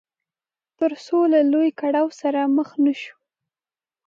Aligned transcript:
تر 0.77 0.91
څو 1.05 1.19
له 1.33 1.39
لوی 1.51 1.69
کړاو 1.79 2.07
سره 2.21 2.39
مخ 2.55 2.69
نه 2.85 2.93
شو. 3.01 3.15